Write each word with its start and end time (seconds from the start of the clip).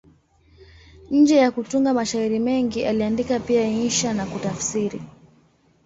Nje 1.11 1.35
ya 1.35 1.51
kutunga 1.51 1.93
mashairi 1.93 2.39
mengi, 2.39 2.85
aliandika 2.85 3.39
pia 3.39 3.67
insha 3.67 4.13
na 4.13 4.25
kutafsiri. 4.25 5.01